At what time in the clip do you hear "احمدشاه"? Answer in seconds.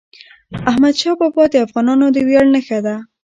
0.71-1.15